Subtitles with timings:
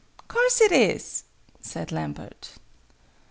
[0.27, 1.25] "Course it is,"
[1.61, 2.53] said Lambert.